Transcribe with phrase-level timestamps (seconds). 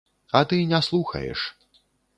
[0.39, 1.47] А ты не слухаеш.